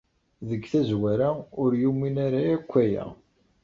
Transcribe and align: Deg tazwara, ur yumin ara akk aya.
Deg 0.49 0.63
tazwara, 0.71 1.29
ur 1.61 1.71
yumin 1.81 2.15
ara 2.25 2.39
akk 2.55 2.71
aya. 2.83 3.05